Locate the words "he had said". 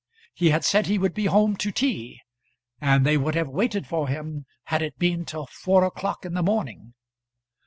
0.33-0.87